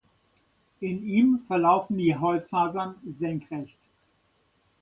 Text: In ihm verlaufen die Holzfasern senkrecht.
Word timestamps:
In 0.79 1.03
ihm 1.05 1.43
verlaufen 1.47 1.95
die 1.99 2.15
Holzfasern 2.17 2.95
senkrecht. 3.07 3.77